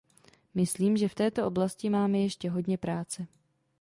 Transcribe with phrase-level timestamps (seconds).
[0.53, 3.27] Myslím, že v této oblasti máme ještě hodně práce.